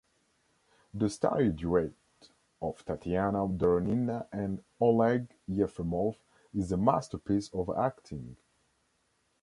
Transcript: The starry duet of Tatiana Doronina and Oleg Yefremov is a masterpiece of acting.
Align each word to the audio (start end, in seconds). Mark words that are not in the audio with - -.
The 0.95 1.11
starry 1.11 1.49
duet 1.51 1.91
of 2.59 2.83
Tatiana 2.85 3.47
Doronina 3.47 4.25
and 4.31 4.63
Oleg 4.79 5.27
Yefremov 5.47 6.15
is 6.55 6.71
a 6.71 6.77
masterpiece 6.77 7.49
of 7.53 7.69
acting. 7.77 8.35